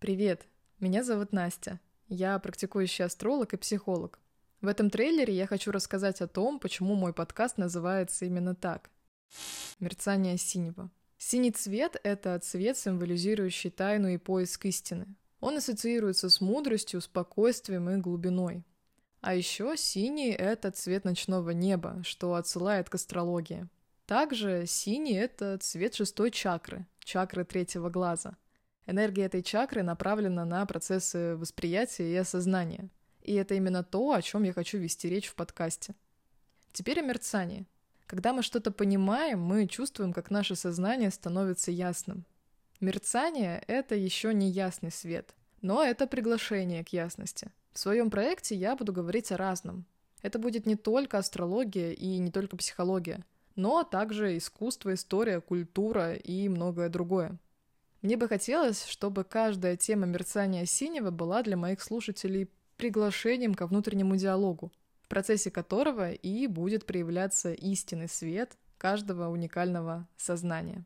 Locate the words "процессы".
30.64-31.36